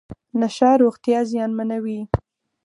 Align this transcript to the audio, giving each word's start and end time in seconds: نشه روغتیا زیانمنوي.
نشه 0.39 0.69
روغتیا 0.81 1.19
زیانمنوي. 1.29 1.99